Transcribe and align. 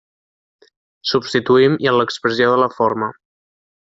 Substituïm 1.09 1.77
i 1.85 1.91
en 1.93 1.99
l'expressió 2.01 2.51
de 2.53 2.59
la 2.65 2.73
forma. 2.79 3.13